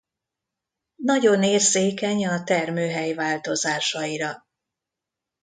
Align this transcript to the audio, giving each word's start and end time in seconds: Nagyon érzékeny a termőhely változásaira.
Nagyon 1.03 1.43
érzékeny 1.43 2.27
a 2.27 2.43
termőhely 2.43 3.13
változásaira. 3.13 4.45